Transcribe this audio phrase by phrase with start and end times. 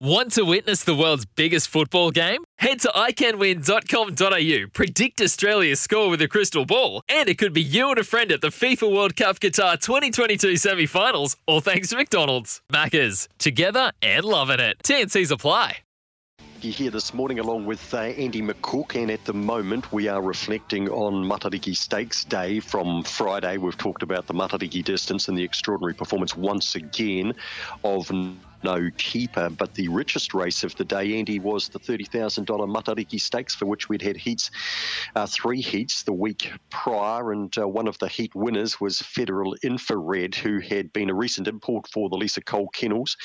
[0.00, 2.42] Want to witness the world's biggest football game?
[2.58, 7.90] Head to iCanWin.com.au, predict Australia's score with a crystal ball, and it could be you
[7.90, 11.96] and a friend at the FIFA World Cup Qatar 2022 semi finals, all thanks to
[11.96, 12.60] McDonald's.
[12.72, 14.78] Maccas, together and loving it.
[14.82, 15.78] TNC's apply.
[16.60, 20.22] You're here this morning along with uh, Andy McCook, and at the moment we are
[20.22, 23.58] reflecting on Matariki Stakes Day from Friday.
[23.58, 27.34] We've talked about the Matariki distance and the extraordinary performance once again
[27.84, 28.10] of
[28.64, 29.50] no keeper.
[29.50, 33.88] But the richest race of the day, Andy, was the $30,000 Matariki Stakes, for which
[33.88, 34.50] we'd had heats,
[35.14, 37.30] uh, three heats the week prior.
[37.32, 41.46] And uh, one of the heat winners was Federal Infrared, who had been a recent
[41.46, 43.16] import for the Lisa Cole Kennels,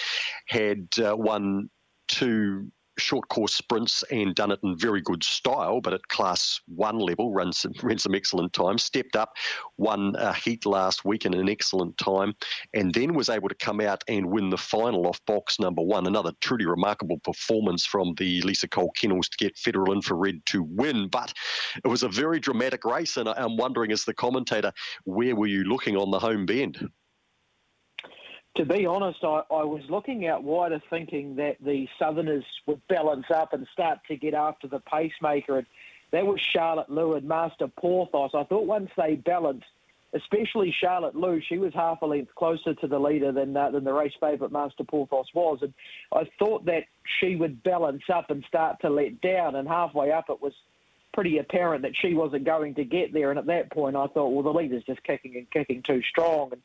[0.47, 1.69] had uh, won
[2.07, 6.99] two short course sprints and done it in very good style, but at class one
[6.99, 8.77] level, runs some, ran some excellent time.
[8.77, 9.33] Stepped up,
[9.77, 12.33] won a heat last week in an excellent time,
[12.73, 16.07] and then was able to come out and win the final off box number one.
[16.07, 21.07] Another truly remarkable performance from the Lisa Cole Kennels to get Federal Infrared to win.
[21.07, 21.33] But
[21.83, 24.71] it was a very dramatic race, and I'm wondering, as the commentator,
[25.05, 26.89] where were you looking on the home bend?
[28.55, 33.27] To be honest, I, I, was looking out wider thinking that the Southerners would balance
[33.33, 35.59] up and start to get after the pacemaker.
[35.59, 35.67] And
[36.11, 38.31] that was Charlotte Lou and Master Porthos.
[38.33, 39.67] I thought once they balanced,
[40.13, 43.83] especially Charlotte Lou, she was half a length closer to the leader than, uh, than
[43.83, 45.59] the race favourite Master Porthos was.
[45.61, 45.73] And
[46.11, 46.85] I thought that
[47.19, 49.55] she would balance up and start to let down.
[49.55, 50.53] And halfway up, it was
[51.13, 53.29] pretty apparent that she wasn't going to get there.
[53.29, 56.51] And at that point, I thought, well, the leader's just kicking and kicking too strong.
[56.51, 56.61] And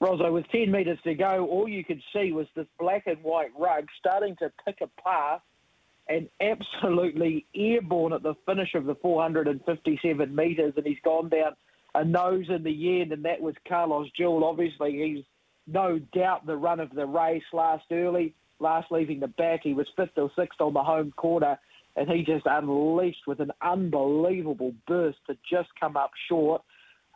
[0.00, 3.50] Rosso, with 10 metres to go, all you could see was this black and white
[3.58, 5.40] rug starting to pick a path
[6.08, 10.72] and absolutely airborne at the finish of the 457 metres.
[10.76, 11.52] And he's gone down
[11.94, 14.44] a nose in the end, and that was Carlos Jewell.
[14.44, 15.24] Obviously, he's
[15.66, 19.60] no doubt the run of the race last early, last leaving the back.
[19.64, 21.58] He was fifth or sixth on the home quarter,
[21.96, 26.62] and he just unleashed with an unbelievable burst to just come up short.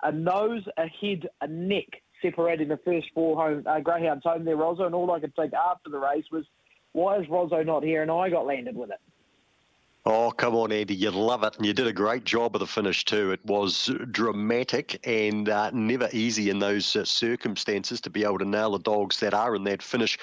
[0.03, 4.56] A nose, a head, a neck separating the first four home uh, greyhounds home there,
[4.56, 6.44] Rosso, and all I could think after the race was,
[6.93, 8.03] why is Rosso not here?
[8.03, 9.00] And I got landed with it.
[10.04, 10.96] Oh, come on, Andy.
[10.96, 11.56] You love it.
[11.56, 13.30] And you did a great job of the finish, too.
[13.30, 18.44] It was dramatic and uh, never easy in those uh, circumstances to be able to
[18.44, 20.18] nail the dogs that are in that finish,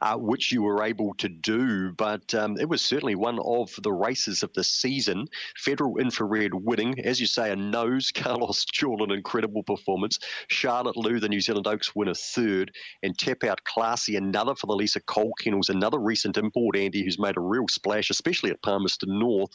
[0.00, 1.92] uh, which you were able to do.
[1.92, 5.28] But um, it was certainly one of the races of the season.
[5.56, 6.98] Federal Infrared winning.
[7.04, 8.10] As you say, a nose.
[8.14, 10.18] Carlos Jewell, an incredible performance.
[10.48, 12.72] Charlotte Lou, the New Zealand Oaks, win a third.
[13.04, 17.20] And Tap Out Classy, another for the Lisa Cole Kennels, another recent import, Andy, who's
[17.20, 19.54] made a real splash, especially at Palmerston North,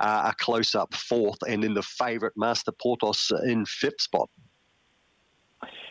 [0.00, 4.28] uh, a close up fourth, and then the favourite Master Porthos in fifth spot.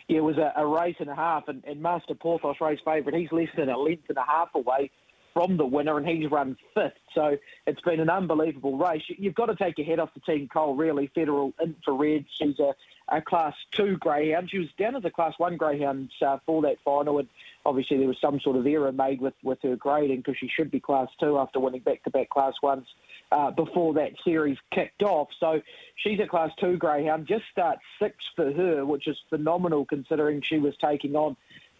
[0.08, 3.18] Yeah, it was a, a race and a half, and, and Master Porthos race favourite.
[3.18, 4.90] He's less than a length and a half away
[5.32, 6.92] from the winner, and he's run fifth.
[7.14, 7.36] So
[7.66, 9.02] it's been an unbelievable race.
[9.06, 10.74] You've got to take your head off the team, Cole.
[10.74, 12.26] Really, Federal Infrared.
[12.38, 12.74] She's a,
[13.08, 14.50] a Class Two greyhound.
[14.50, 17.28] She was down as a Class One greyhound uh, for that final, and
[17.64, 20.70] obviously there was some sort of error made with, with her grading because she should
[20.70, 22.86] be class two after winning back to back class ones
[23.30, 25.28] uh, before that series kicked off.
[25.38, 25.62] So
[25.96, 30.58] she's a class two greyhound, just starts six for her, which is phenomenal considering she
[30.58, 31.36] was taking on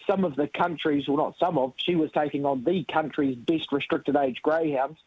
[0.07, 3.71] some of the countries, well, not some of, she was taking on the country's best
[3.73, 4.99] restricted age greyhounds.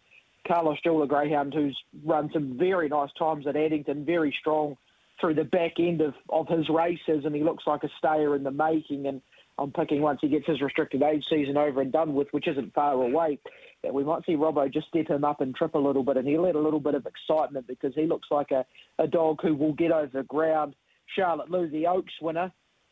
[0.48, 4.78] Carlos Jewell, greyhound who's run some very nice times at Addington, very strong
[5.20, 8.44] through the back end of, of his races, and he looks like a stayer in
[8.44, 9.08] the making.
[9.08, 9.22] And
[9.58, 12.74] I'm picking once he gets his restricted age season over and done with, which isn't
[12.74, 13.40] far away,
[13.84, 16.28] that we might see Robbo just step him up and trip a little bit, and
[16.28, 18.66] he'll add a little bit of excitement because he looks like a,
[19.00, 20.76] a dog who will get over the ground.
[21.16, 22.52] Charlotte Lou, the Oaks winner,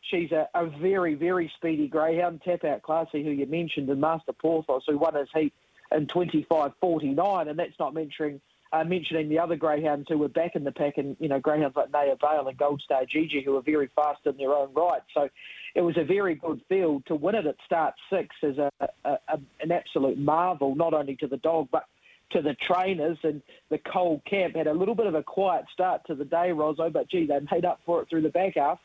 [0.10, 2.42] she's a, a very, very speedy greyhound.
[2.44, 5.54] Tap out Classy, who you mentioned, and Master Porthos, who won his heat
[5.92, 8.40] in 25.49, and that's not mentioning
[8.74, 11.78] uh, mentioning the other greyhounds who were back in the pack, and you know greyhounds
[11.78, 15.04] like Naya Vale and Gold Star Gigi, who are very fast in their own right.
[15.14, 15.30] So
[15.76, 18.88] it was a very good field to win it at start six is a, a,
[19.28, 21.86] a, an absolute marvel, not only to the dog but
[22.32, 26.02] to the trainers and the cold camp had a little bit of a quiet start
[26.08, 28.80] to the day, Rosso, but gee, they made up for it through the back half.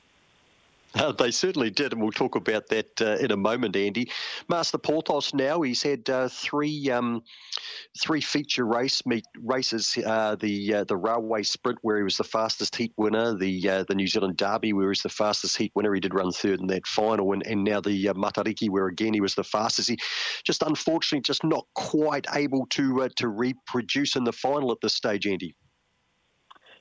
[0.94, 4.10] Uh, they certainly did, and we'll talk about that uh, in a moment, Andy.
[4.48, 7.22] Master Porthos now, he's had uh, three um,
[8.00, 12.24] three feature race meet races, uh, the uh, the railway sprint where he was the
[12.24, 15.72] fastest heat winner, the uh, the New Zealand Derby where he was the fastest heat
[15.74, 19.12] winner, he did run third in that final, and, and now the Matariki where again
[19.12, 19.90] he was the fastest.
[19.90, 19.98] He
[20.44, 25.26] just unfortunately just not quite able to to reproduce in the final at this stage,
[25.26, 25.54] Andy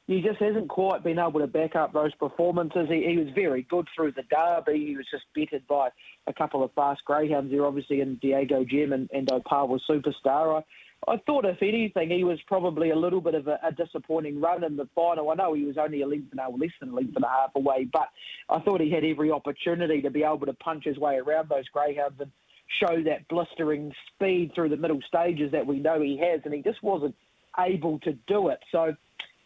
[0.07, 2.87] he just hasn't quite been able to back up those performances.
[2.89, 4.85] He, he was very good through the derby.
[4.85, 5.89] He was just bettered by
[6.27, 10.63] a couple of fast greyhounds there, obviously, in Diego Gem and, and Opawa Superstar.
[11.05, 14.39] I, I thought, if anything, he was probably a little bit of a, a disappointing
[14.39, 15.29] run in the final.
[15.29, 17.27] I know he was only a length and a less than a length and a
[17.27, 18.07] half away, but
[18.49, 21.67] I thought he had every opportunity to be able to punch his way around those
[21.67, 22.31] greyhounds and
[22.79, 26.61] show that blistering speed through the middle stages that we know he has, and he
[26.61, 27.15] just wasn't
[27.59, 28.59] able to do it.
[28.71, 28.95] So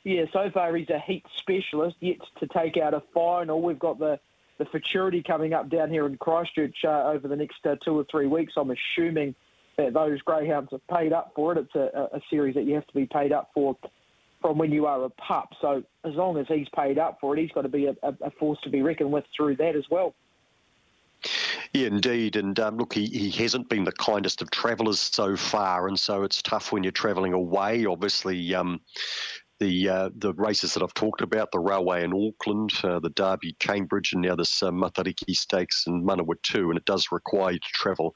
[0.04, 3.62] yeah, so far he's a heat specialist, yet to take out a final.
[3.62, 4.20] We've got the,
[4.58, 8.06] the futurity coming up down here in Christchurch uh, over the next uh, two or
[8.10, 8.54] three weeks.
[8.58, 9.36] I'm assuming
[9.78, 11.60] that those greyhounds are paid up for it.
[11.60, 13.78] It's a, a series that you have to be paid up for
[14.42, 15.50] from when you are a pup.
[15.62, 18.32] So as long as he's paid up for it, he's got to be a, a
[18.32, 20.16] force to be reckoned with through that as well.
[21.74, 22.36] Yeah, indeed.
[22.36, 25.88] And um, look, he, he hasn't been the kindest of travellers so far.
[25.88, 27.86] And so it's tough when you're travelling away.
[27.86, 28.82] Obviously, um,
[29.62, 33.56] the uh, the races that I've talked about, the railway in Auckland, uh, the Derby
[33.60, 37.70] Cambridge, and now this uh, Matariki Stakes in Manawatu, and it does require you to
[37.74, 38.12] travel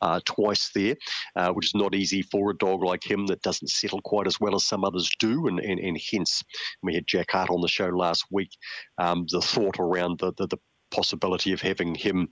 [0.00, 0.96] uh, twice there,
[1.36, 4.40] uh, which is not easy for a dog like him that doesn't settle quite as
[4.40, 5.46] well as some others do.
[5.48, 6.42] And, and, and hence,
[6.82, 8.50] we had Jack Hart on the show last week.
[8.96, 10.58] Um, the thought around the, the, the
[10.96, 12.28] possibility of having him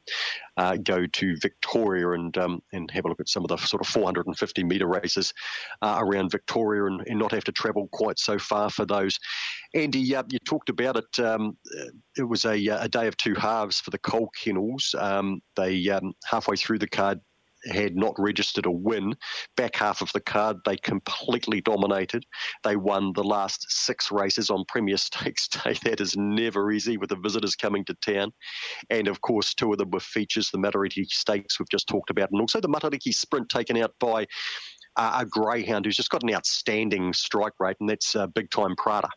[0.57, 3.83] uh, go to Victoria and um, and have a look at some of the sort
[3.83, 5.33] of 450 metre races
[5.83, 9.19] uh, around Victoria and, and, not have to travel quite so far for those.
[9.75, 11.21] Andy, uh, you talked about it.
[11.21, 11.57] Um,
[12.17, 14.95] it was a, a day of two halves for the Cole Kennels.
[14.99, 17.21] Um, they um, halfway through the card
[17.67, 19.15] had not registered a win.
[19.57, 22.25] Back half of the card, they completely dominated.
[22.63, 25.77] They won the last six races on Premier Stakes Day.
[25.85, 28.33] That is never easy with the visitors coming to town.
[28.91, 32.31] And of course, two of them were features the Matariki Stakes we've just talked about,
[32.31, 34.27] and also the Matariki Sprint taken out by
[34.97, 38.75] uh, a greyhound who's just got an outstanding strike rate, and that's uh, big time
[38.77, 39.09] Prada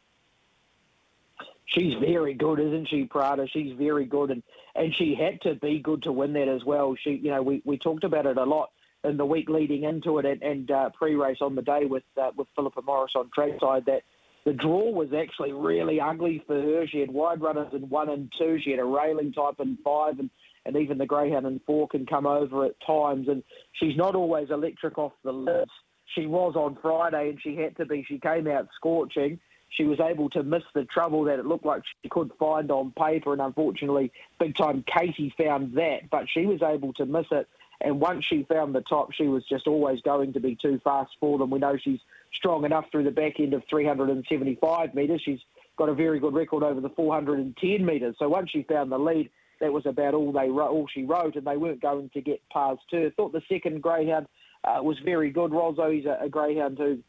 [1.68, 3.48] she's very good, isn't she, Prada?
[3.48, 4.44] She's very good, and
[4.76, 6.96] and she had to be good to win that as well.
[7.02, 8.72] She, you know, we, we talked about it a lot
[9.04, 12.32] in the week leading into it and, and uh, pre-race on the day with uh,
[12.36, 14.04] with Philippa Morris on trackside that
[14.46, 16.88] the draw was actually really ugly for her.
[16.88, 18.60] She had wide runners in one and two.
[18.64, 20.30] She had a railing type in five, and
[20.66, 23.28] and even the greyhound in four can come over at times.
[23.28, 23.44] And
[23.74, 25.72] she's not always electric off the lips.
[26.16, 28.06] She was on Friday, and she had to be.
[28.08, 31.84] She came out scorching she was able to miss the trouble that it looked like
[32.02, 36.62] she could find on paper, and unfortunately, big time Katie found that, but she was
[36.62, 37.48] able to miss it.
[37.80, 41.12] And once she found the top, she was just always going to be too fast
[41.20, 41.52] for them.
[41.52, 42.00] We know she's
[42.34, 45.22] strong enough through the back end of 375 metres.
[45.24, 45.42] She's
[45.78, 48.16] got a very good record over the 410 metres.
[48.18, 49.30] So once she found the lead,
[49.60, 52.82] that was about all they all she wrote, and they weren't going to get past
[52.92, 53.10] her.
[53.12, 54.28] Thought the second greyhound
[54.64, 55.52] uh, was very good.
[55.52, 57.00] Rosso, he's a, a greyhound who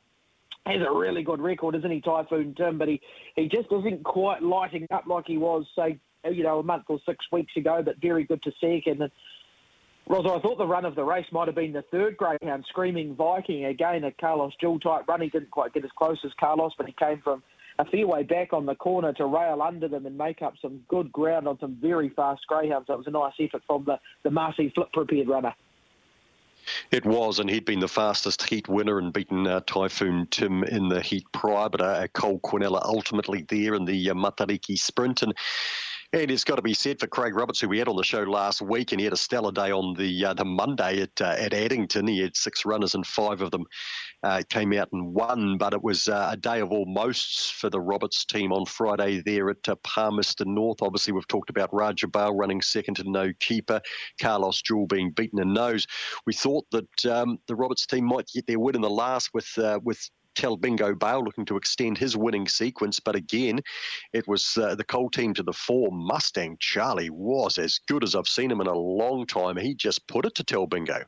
[0.73, 2.79] has a really good record, isn't he, Typhoon Tim?
[2.79, 3.01] But he,
[3.37, 5.99] he just isn't quite lighting up like he was, say,
[6.31, 8.83] you know, a month or six weeks ago, but very good to see.
[8.87, 9.11] And
[10.09, 13.15] Rosa, I thought the run of the race might have been the third greyhound, Screaming
[13.15, 13.67] Viking.
[13.67, 15.21] Again, a Carlos Jewell type run.
[15.21, 17.43] He didn't quite get as close as Carlos, but he came from
[17.79, 20.81] a fair way back on the corner to rail under them and make up some
[20.89, 22.87] good ground on some very fast greyhounds.
[22.89, 25.55] That was a nice effort from the, the Marcy Flip prepared runner.
[26.91, 30.89] It was, and he'd been the fastest heat winner and beaten uh, Typhoon Tim in
[30.89, 35.23] the heat prior, but uh, Cole Quinella ultimately there in the uh, Matariki sprint.
[35.23, 35.35] And
[36.13, 38.23] and it's got to be said for Craig Roberts, who we had on the show
[38.23, 41.37] last week, and he had a stellar day on the uh, the Monday at uh,
[41.39, 42.07] at Addington.
[42.07, 43.65] He had six runners, and five of them
[44.23, 45.59] uh, came out and won.
[45.59, 49.51] But it was uh, a day of almosts for the Roberts team on Friday there
[49.51, 50.81] at uh, Palmerston North.
[50.81, 53.81] Obviously, we've talked about Raja Bale running second to no keeper,
[54.21, 55.87] Carlos Jewell being beaten in nose.
[56.27, 59.49] We thought that um, the Roberts team might get their win in the last with
[59.59, 59.79] uh,
[60.43, 63.01] with Bingo Bale looking to extend his winning sequence.
[63.01, 63.61] But again,
[64.13, 65.91] it was uh, the Cole team to the fore.
[65.93, 69.57] Mustang Charlie was as good as I've seen him in a long time.
[69.57, 71.05] He just put it to Talbingo.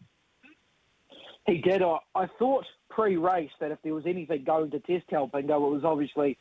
[1.46, 1.82] He did.
[1.82, 5.84] I, I thought pre-race that if there was anything going to test Talbingo, it was
[5.84, 6.36] obviously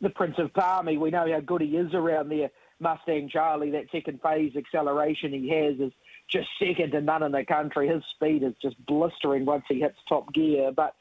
[0.00, 0.98] the Prince of Palmy.
[0.98, 2.50] We know how good he is around there.
[2.80, 5.92] Mustang Charlie, that second phase acceleration he has is
[6.28, 7.88] just second to none in the country.
[7.88, 10.72] His speed is just blistering once he hits top gear.
[10.74, 10.94] But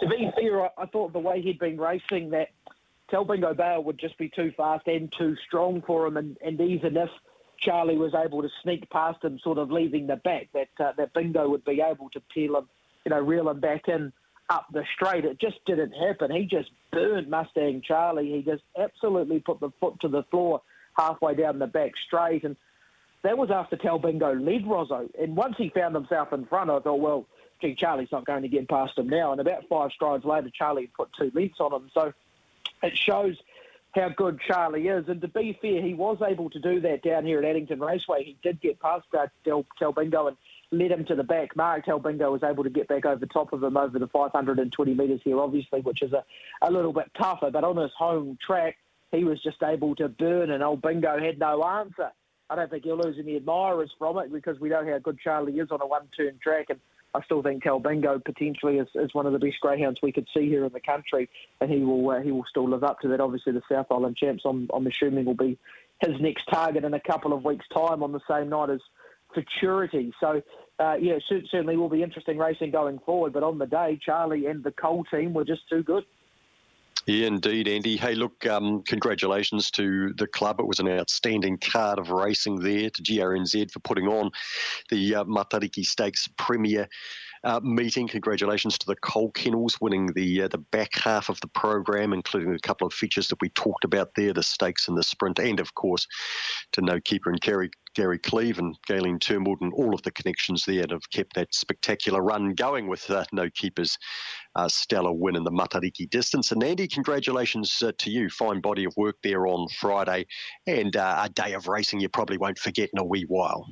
[0.00, 2.48] to be fair, I, I thought the way he'd been racing that
[3.12, 6.96] Talbingo Bale would just be too fast and too strong for him, and, and even
[6.96, 7.10] if
[7.60, 10.48] Charlie was able to sneak past him, sort of leaving the back.
[10.52, 12.68] That uh, that Bingo would be able to peel him,
[13.04, 14.12] you know, reel him back in
[14.50, 15.24] up the straight.
[15.24, 16.30] It just didn't happen.
[16.30, 18.30] He just burned Mustang Charlie.
[18.30, 20.60] He just absolutely put the foot to the floor
[20.96, 22.44] halfway down the back straight.
[22.44, 22.56] And
[23.22, 25.08] that was after Talbingo led Rozzo.
[25.18, 27.26] And once he found himself in front, I thought, well,
[27.60, 29.32] gee, Charlie's not going to get past him now.
[29.32, 31.90] And about five strides later, Charlie put two lengths on him.
[31.94, 32.12] So
[32.82, 33.36] it shows
[33.94, 35.08] how good Charlie is.
[35.08, 38.24] And to be fair, he was able to do that down here at Addington Raceway.
[38.24, 40.36] He did get past uh, Talbingo and
[40.70, 41.56] led him to the back.
[41.56, 45.20] Mark Talbingo was able to get back over top of him over the 520 metres
[45.24, 46.24] here, obviously, which is a,
[46.62, 47.50] a little bit tougher.
[47.50, 48.76] But on his home track,
[49.12, 52.10] he was just able to burn, and old Bingo had no answer.
[52.50, 55.58] I don't think he'll lose any admirers from it because we know how good Charlie
[55.58, 56.80] is on a one-turn track, and
[57.14, 60.48] I still think Talbingo potentially is, is one of the best greyhounds we could see
[60.48, 61.30] here in the country,
[61.60, 63.20] and he will uh, he will still live up to that.
[63.20, 65.58] Obviously, the South Island champs, I'm, I'm assuming, will be
[66.00, 68.80] his next target in a couple of weeks' time on the same night as
[69.34, 70.12] Futurity.
[70.20, 70.42] So,
[70.78, 71.18] uh, yeah,
[71.50, 73.32] certainly will be interesting racing going forward.
[73.32, 76.04] But on the day, Charlie and the Cole team were just too good.
[77.06, 77.98] Yeah, indeed, Andy.
[77.98, 80.58] Hey, look, um, congratulations to the club.
[80.58, 84.30] It was an outstanding card of racing there to GRNZ for putting on
[84.88, 86.88] the uh, Matariki Stakes Premier
[87.44, 88.08] uh, meeting.
[88.08, 92.54] Congratulations to the Cole Kennels winning the uh, the back half of the program, including
[92.54, 95.60] a couple of features that we talked about there, the stakes and the sprint, and
[95.60, 96.06] of course
[96.72, 100.64] to No Keeper and Gary Gary Cleve and Galen Turnbull and all of the connections
[100.64, 103.96] there that have kept that spectacular run going with uh, No Keepers
[104.56, 106.50] uh, stellar win in the Matariki distance.
[106.50, 108.28] And Andy, congratulations uh, to you.
[108.30, 110.26] Fine body of work there on Friday
[110.66, 113.66] and uh, a day of racing you probably won't forget in a wee while.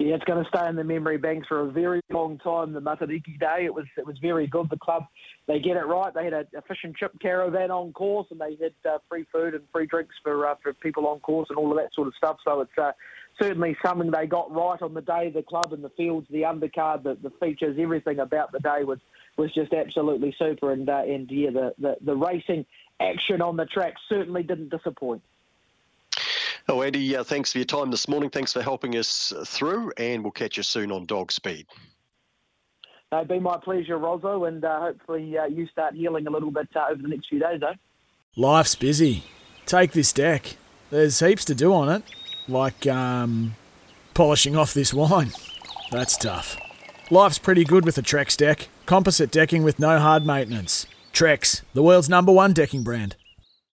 [0.00, 2.72] Yeah, it's going to stay in the memory banks for a very long time.
[2.72, 4.70] The Matariki Day, it was it was very good.
[4.70, 5.04] The club,
[5.46, 6.10] they get it right.
[6.14, 9.26] They had a, a fish and chip caravan on course, and they had uh, free
[9.30, 12.08] food and free drinks for uh, for people on course and all of that sort
[12.08, 12.38] of stuff.
[12.46, 12.92] So it's uh,
[13.38, 15.28] certainly something they got right on the day.
[15.28, 19.00] The club and the fields, the undercard, the, the features, everything about the day was
[19.36, 20.72] was just absolutely super.
[20.72, 22.64] And uh, and yeah, the, the the racing
[23.00, 25.20] action on the track certainly didn't disappoint.
[26.70, 28.30] Oh, Andy, uh, thanks for your time this morning.
[28.30, 31.66] Thanks for helping us through, and we'll catch you soon on Dog Speed.
[33.12, 36.68] It'd be my pleasure, Rozzo, and uh, hopefully uh, you start healing a little bit
[36.76, 37.74] uh, over the next few days, though.
[38.36, 39.24] Life's busy.
[39.66, 40.56] Take this deck.
[40.90, 42.04] There's heaps to do on it,
[42.46, 43.56] like um,
[44.14, 45.32] polishing off this wine.
[45.90, 46.56] That's tough.
[47.10, 48.68] Life's pretty good with a Trex deck.
[48.86, 50.86] Composite decking with no hard maintenance.
[51.12, 53.16] Trex, the world's number one decking brand.